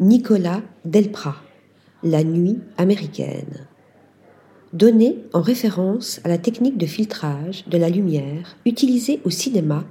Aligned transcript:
Nicolas 0.00 0.60
Delprat, 0.84 1.36
La 2.02 2.24
nuit 2.24 2.58
américaine. 2.78 3.68
Donné 4.72 5.18
en 5.32 5.40
référence 5.40 6.20
à 6.24 6.28
la 6.28 6.36
technique 6.36 6.76
de 6.76 6.86
filtrage 6.86 7.64
de 7.68 7.78
la 7.78 7.88
lumière 7.88 8.56
utilisée 8.66 9.20
au 9.24 9.30
cinéma 9.30 9.84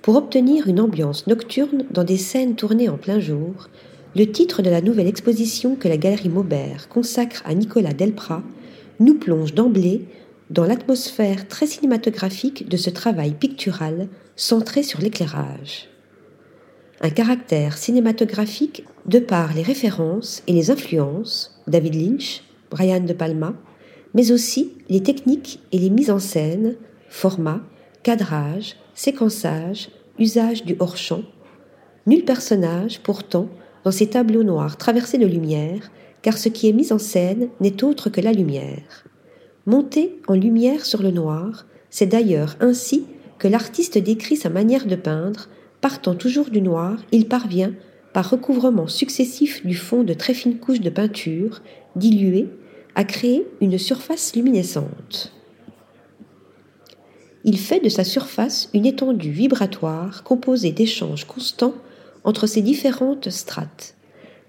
pour 0.00 0.14
obtenir 0.14 0.68
une 0.68 0.78
ambiance 0.78 1.26
nocturne 1.26 1.86
dans 1.90 2.04
des 2.04 2.18
scènes 2.18 2.54
tournées 2.54 2.88
en 2.88 2.98
plein 2.98 3.18
jour, 3.18 3.68
le 4.14 4.30
titre 4.30 4.62
de 4.62 4.70
la 4.70 4.80
nouvelle 4.80 5.08
exposition 5.08 5.74
que 5.74 5.88
la 5.88 5.96
Galerie 5.96 6.28
Maubert 6.28 6.88
consacre 6.88 7.42
à 7.44 7.52
Nicolas 7.52 7.94
Delprat 7.94 8.44
nous 9.00 9.14
plonge 9.14 9.54
d'emblée 9.54 10.06
dans 10.50 10.66
l'atmosphère 10.66 11.48
très 11.48 11.66
cinématographique 11.66 12.68
de 12.68 12.76
ce 12.76 12.90
travail 12.90 13.32
pictural 13.32 14.06
centré 14.36 14.84
sur 14.84 15.00
l'éclairage 15.00 15.88
un 17.00 17.10
caractère 17.10 17.78
cinématographique 17.78 18.84
de 19.06 19.18
par 19.18 19.54
les 19.54 19.62
références 19.62 20.42
et 20.46 20.52
les 20.52 20.70
influences, 20.70 21.60
David 21.66 21.94
Lynch, 21.94 22.42
Brian 22.70 23.00
De 23.00 23.12
Palma, 23.12 23.54
mais 24.14 24.32
aussi 24.32 24.72
les 24.88 25.02
techniques 25.02 25.60
et 25.70 25.78
les 25.78 25.90
mises 25.90 26.10
en 26.10 26.18
scène, 26.18 26.76
format, 27.08 27.60
cadrage, 28.02 28.76
séquençage, 28.94 29.90
usage 30.18 30.64
du 30.64 30.76
hors-champ. 30.80 31.22
Nul 32.06 32.24
personnage, 32.24 33.00
pourtant, 33.00 33.48
dans 33.84 33.90
ces 33.90 34.08
tableaux 34.08 34.42
noirs 34.42 34.76
traversés 34.76 35.18
de 35.18 35.26
lumière, 35.26 35.90
car 36.22 36.36
ce 36.36 36.48
qui 36.48 36.68
est 36.68 36.72
mis 36.72 36.92
en 36.92 36.98
scène 36.98 37.48
n'est 37.60 37.84
autre 37.84 38.10
que 38.10 38.20
la 38.20 38.32
lumière. 38.32 39.04
Monter 39.66 40.20
en 40.26 40.34
lumière 40.34 40.84
sur 40.84 41.02
le 41.02 41.10
noir, 41.10 41.66
c'est 41.90 42.06
d'ailleurs 42.06 42.56
ainsi 42.60 43.06
que 43.38 43.46
l'artiste 43.46 43.98
décrit 43.98 44.36
sa 44.36 44.48
manière 44.48 44.86
de 44.86 44.96
peindre 44.96 45.48
Partant 45.80 46.14
toujours 46.14 46.50
du 46.50 46.60
noir, 46.60 46.96
il 47.12 47.28
parvient, 47.28 47.72
par 48.12 48.30
recouvrement 48.30 48.88
successif 48.88 49.64
du 49.64 49.74
fond 49.76 50.02
de 50.02 50.12
très 50.12 50.34
fines 50.34 50.58
couches 50.58 50.80
de 50.80 50.90
peinture, 50.90 51.62
diluées, 51.94 52.48
à 52.96 53.04
créer 53.04 53.46
une 53.60 53.78
surface 53.78 54.34
luminescente. 54.34 55.32
Il 57.44 57.58
fait 57.58 57.78
de 57.78 57.88
sa 57.88 58.02
surface 58.02 58.70
une 58.74 58.86
étendue 58.86 59.30
vibratoire 59.30 60.24
composée 60.24 60.72
d'échanges 60.72 61.24
constants 61.24 61.74
entre 62.24 62.48
ces 62.48 62.60
différentes 62.60 63.30
strates. 63.30 63.94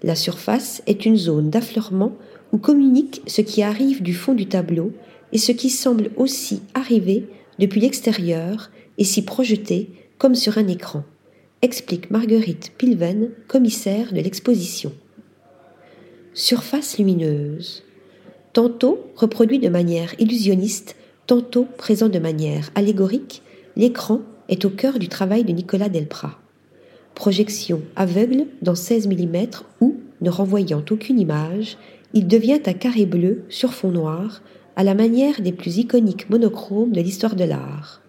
La 0.02 0.16
surface 0.16 0.82
est 0.86 1.06
une 1.06 1.16
zone 1.16 1.50
d'affleurement 1.50 2.16
où 2.52 2.58
communique 2.58 3.22
ce 3.28 3.40
qui 3.40 3.62
arrive 3.62 4.02
du 4.02 4.14
fond 4.14 4.34
du 4.34 4.46
tableau 4.46 4.92
et 5.32 5.38
ce 5.38 5.52
qui 5.52 5.70
semble 5.70 6.10
aussi 6.16 6.62
arriver 6.74 7.28
depuis 7.60 7.80
l'extérieur 7.80 8.70
et 8.98 9.04
s'y 9.04 9.22
projeter 9.22 9.90
comme 10.18 10.34
sur 10.34 10.58
un 10.58 10.66
écran 10.66 11.04
explique 11.62 12.10
Marguerite 12.10 12.72
Pilven, 12.78 13.30
commissaire 13.46 14.12
de 14.12 14.20
l'exposition. 14.20 14.92
Surface 16.32 16.96
lumineuse. 16.96 17.82
Tantôt 18.54 19.10
reproduit 19.14 19.58
de 19.58 19.68
manière 19.68 20.14
illusionniste, 20.18 20.96
tantôt 21.26 21.66
présent 21.76 22.08
de 22.08 22.18
manière 22.18 22.70
allégorique, 22.74 23.42
l'écran 23.76 24.20
est 24.48 24.64
au 24.64 24.70
cœur 24.70 24.98
du 24.98 25.08
travail 25.08 25.44
de 25.44 25.52
Nicolas 25.52 25.90
Delprat. 25.90 26.38
Projection 27.14 27.82
aveugle 27.94 28.46
dans 28.62 28.74
16 28.74 29.08
mm 29.08 29.46
où, 29.80 30.00
ne 30.22 30.30
renvoyant 30.30 30.82
aucune 30.90 31.20
image, 31.20 31.76
il 32.14 32.26
devient 32.26 32.60
un 32.64 32.72
carré 32.72 33.04
bleu 33.04 33.42
sur 33.50 33.74
fond 33.74 33.90
noir, 33.90 34.42
à 34.76 34.82
la 34.82 34.94
manière 34.94 35.42
des 35.42 35.52
plus 35.52 35.76
iconiques 35.76 36.30
monochromes 36.30 36.92
de 36.92 37.00
l'histoire 37.02 37.36
de 37.36 37.44
l'art. 37.44 38.00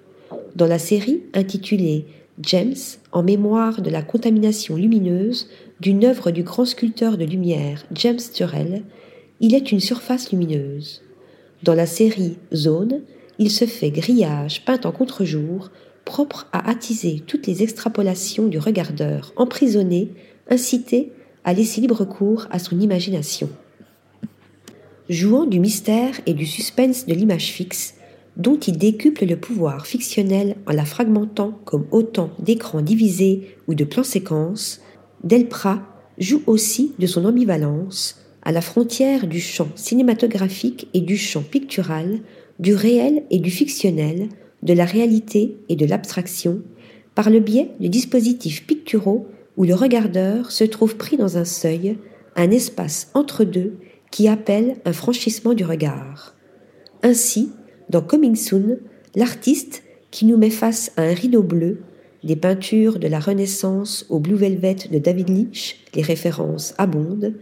Dans 0.55 0.67
la 0.67 0.79
série 0.79 1.23
intitulée 1.33 2.05
James, 2.39 2.75
en 3.11 3.23
mémoire 3.23 3.81
de 3.81 3.89
la 3.89 4.01
contamination 4.01 4.75
lumineuse 4.75 5.49
d'une 5.79 6.05
œuvre 6.05 6.31
du 6.31 6.43
grand 6.43 6.65
sculpteur 6.65 7.17
de 7.17 7.25
lumière 7.25 7.85
James 7.93 8.19
Turrell, 8.33 8.83
il 9.39 9.55
est 9.55 9.71
une 9.71 9.79
surface 9.79 10.31
lumineuse. 10.31 11.01
Dans 11.63 11.73
la 11.73 11.85
série 11.85 12.37
Zone, 12.53 13.01
il 13.37 13.51
se 13.51 13.65
fait 13.65 13.91
grillage 13.91 14.63
peint 14.65 14.79
en 14.83 14.91
contre-jour, 14.91 15.71
propre 16.05 16.47
à 16.51 16.69
attiser 16.69 17.21
toutes 17.25 17.47
les 17.47 17.63
extrapolations 17.63 18.47
du 18.47 18.59
regardeur 18.59 19.33
emprisonné, 19.35 20.09
incité 20.49 21.11
à 21.43 21.53
laisser 21.53 21.81
libre 21.81 22.05
cours 22.05 22.47
à 22.51 22.59
son 22.59 22.79
imagination. 22.79 23.49
Jouant 25.09 25.45
du 25.45 25.59
mystère 25.59 26.19
et 26.25 26.33
du 26.33 26.45
suspense 26.45 27.05
de 27.05 27.13
l'image 27.13 27.47
fixe, 27.47 27.95
dont 28.37 28.57
il 28.57 28.77
décuple 28.77 29.25
le 29.25 29.37
pouvoir 29.37 29.85
fictionnel 29.85 30.55
en 30.67 30.73
la 30.73 30.85
fragmentant 30.85 31.59
comme 31.65 31.85
autant 31.91 32.31
d'écrans 32.39 32.81
divisés 32.81 33.55
ou 33.67 33.75
de 33.75 33.83
plans 33.83 34.03
séquences, 34.03 34.81
Delprat 35.23 35.81
joue 36.17 36.41
aussi 36.47 36.93
de 36.99 37.07
son 37.07 37.25
ambivalence 37.25 38.21
à 38.43 38.51
la 38.51 38.61
frontière 38.61 39.27
du 39.27 39.39
champ 39.39 39.69
cinématographique 39.75 40.87
et 40.93 41.01
du 41.01 41.17
champ 41.17 41.43
pictural, 41.43 42.19
du 42.59 42.73
réel 42.73 43.23
et 43.29 43.39
du 43.39 43.51
fictionnel, 43.51 44.29
de 44.63 44.73
la 44.73 44.85
réalité 44.85 45.57
et 45.69 45.75
de 45.75 45.85
l'abstraction, 45.85 46.61
par 47.15 47.29
le 47.29 47.39
biais 47.39 47.71
de 47.79 47.87
dispositifs 47.87 48.65
picturaux 48.65 49.27
où 49.57 49.63
le 49.63 49.75
regardeur 49.75 50.51
se 50.51 50.63
trouve 50.63 50.95
pris 50.95 51.17
dans 51.17 51.37
un 51.37 51.45
seuil, 51.45 51.97
un 52.35 52.51
espace 52.51 53.11
entre 53.13 53.43
deux 53.43 53.77
qui 54.11 54.27
appelle 54.27 54.77
un 54.85 54.93
franchissement 54.93 55.53
du 55.53 55.65
regard. 55.65 56.35
Ainsi, 57.03 57.51
dans 57.91 58.01
Coming 58.01 58.35
Soon, 58.35 58.79
l'artiste 59.15 59.83
qui 60.11 60.25
nous 60.25 60.37
met 60.37 60.49
face 60.49 60.91
à 60.95 61.03
un 61.03 61.13
rideau 61.13 61.43
bleu, 61.43 61.81
des 62.23 62.37
peintures 62.37 62.99
de 62.99 63.07
la 63.07 63.19
Renaissance 63.19 64.05
au 64.09 64.19
Blue 64.19 64.35
Velvet 64.35 64.77
de 64.89 64.97
David 64.97 65.29
Lynch, 65.29 65.75
les 65.93 66.01
références 66.01 66.73
abondent, 66.77 67.33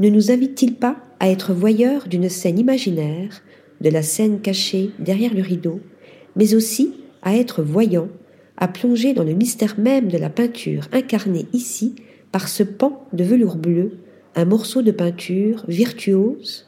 ne 0.00 0.08
nous 0.10 0.30
invite-t-il 0.30 0.74
pas 0.74 0.96
à 1.20 1.30
être 1.30 1.54
voyeurs 1.54 2.06
d'une 2.06 2.28
scène 2.28 2.58
imaginaire, 2.58 3.42
de 3.80 3.88
la 3.88 4.02
scène 4.02 4.40
cachée 4.40 4.90
derrière 4.98 5.32
le 5.32 5.42
rideau, 5.42 5.80
mais 6.36 6.54
aussi 6.54 6.92
à 7.22 7.34
être 7.36 7.62
voyants, 7.62 8.08
à 8.58 8.68
plonger 8.68 9.14
dans 9.14 9.24
le 9.24 9.32
mystère 9.32 9.78
même 9.78 10.08
de 10.08 10.18
la 10.18 10.30
peinture 10.30 10.88
incarnée 10.92 11.46
ici 11.54 11.94
par 12.30 12.48
ce 12.48 12.62
pan 12.62 13.06
de 13.12 13.24
velours 13.24 13.56
bleu, 13.56 13.92
un 14.34 14.44
morceau 14.44 14.82
de 14.82 14.90
peinture 14.90 15.64
virtuose? 15.66 16.66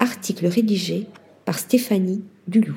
Article 0.00 0.46
rédigé 0.46 1.06
par 1.44 1.58
Stéphanie 1.58 2.22
Dulou. 2.48 2.76